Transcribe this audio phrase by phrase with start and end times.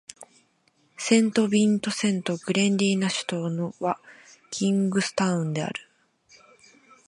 [0.97, 3.99] セントビンセント・グレナディーンの首都は
[4.49, 5.79] キングスタウンである